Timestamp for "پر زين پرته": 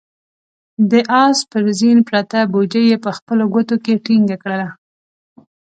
1.51-2.39